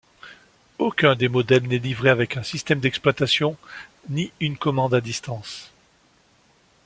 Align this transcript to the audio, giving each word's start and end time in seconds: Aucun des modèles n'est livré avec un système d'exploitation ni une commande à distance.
Aucun 0.79 1.13
des 1.15 1.29
modèles 1.29 1.67
n'est 1.67 1.77
livré 1.77 2.09
avec 2.09 2.35
un 2.35 2.41
système 2.41 2.79
d'exploitation 2.79 3.55
ni 4.09 4.31
une 4.39 4.57
commande 4.57 4.95
à 4.95 4.99
distance. 4.99 5.69